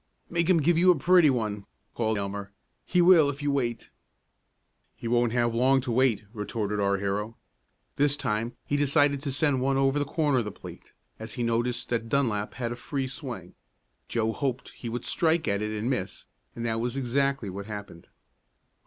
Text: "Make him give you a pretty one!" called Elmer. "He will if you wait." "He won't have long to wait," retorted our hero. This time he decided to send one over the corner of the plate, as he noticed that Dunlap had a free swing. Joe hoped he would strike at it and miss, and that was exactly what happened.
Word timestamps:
"Make 0.31 0.49
him 0.49 0.63
give 0.63 0.79
you 0.79 0.89
a 0.89 0.97
pretty 0.97 1.29
one!" 1.29 1.67
called 1.93 2.17
Elmer. 2.17 2.51
"He 2.87 3.03
will 3.03 3.29
if 3.29 3.43
you 3.43 3.51
wait." 3.51 3.91
"He 4.95 5.07
won't 5.07 5.31
have 5.31 5.53
long 5.53 5.79
to 5.81 5.91
wait," 5.91 6.23
retorted 6.33 6.79
our 6.79 6.97
hero. 6.97 7.37
This 7.97 8.15
time 8.15 8.55
he 8.65 8.75
decided 8.75 9.21
to 9.21 9.31
send 9.31 9.61
one 9.61 9.77
over 9.77 9.99
the 9.99 10.03
corner 10.05 10.39
of 10.39 10.45
the 10.45 10.51
plate, 10.51 10.93
as 11.19 11.33
he 11.33 11.43
noticed 11.43 11.89
that 11.89 12.09
Dunlap 12.09 12.55
had 12.55 12.71
a 12.71 12.75
free 12.75 13.05
swing. 13.05 13.53
Joe 14.07 14.33
hoped 14.33 14.69
he 14.69 14.89
would 14.89 15.05
strike 15.05 15.47
at 15.47 15.61
it 15.61 15.69
and 15.71 15.87
miss, 15.87 16.25
and 16.55 16.65
that 16.65 16.79
was 16.81 16.97
exactly 16.97 17.51
what 17.51 17.67
happened. 17.67 18.07